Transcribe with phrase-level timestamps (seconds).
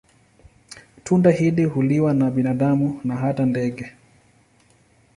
[1.03, 3.93] Tunda hili huliwa na binadamu na hata ndege.